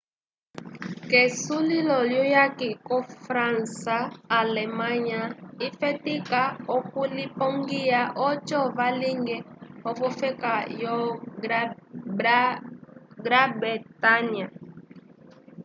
k'esulilo 1.09 1.97
lyuyaki 2.11 2.69
ko-fransa 2.87 3.95
alemanya 4.39 5.21
lyafetika 5.59 6.41
okulipongiya 6.75 8.01
oco 8.29 8.59
vañgĩle 8.77 9.37
v'ofeka 9.83 10.53
yo 10.81 10.95
brã-bretanya 12.19 14.47